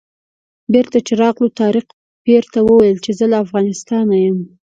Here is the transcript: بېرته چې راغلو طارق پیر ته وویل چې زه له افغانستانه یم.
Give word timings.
بېرته 0.73 0.97
چې 1.07 1.13
راغلو 1.23 1.47
طارق 1.59 1.87
پیر 2.25 2.43
ته 2.53 2.59
وویل 2.67 2.97
چې 3.05 3.11
زه 3.19 3.25
له 3.31 3.37
افغانستانه 3.45 4.15
یم. 4.25 4.37